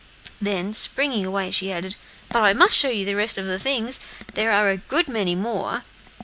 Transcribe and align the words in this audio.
Then 0.41 0.73
springing 0.73 1.27
away, 1.27 1.51
she 1.51 1.71
added: 1.71 1.93
"But 2.29 2.39
I 2.41 2.53
must 2.53 2.75
show 2.75 2.89
you 2.89 3.05
the 3.05 3.13
rest 3.15 3.37
of 3.37 3.45
the 3.45 3.59
things; 3.59 3.99
there 4.33 4.51
are 4.51 4.69
a 4.71 4.77
good 4.77 5.07
many 5.07 5.35
more." 5.35 5.83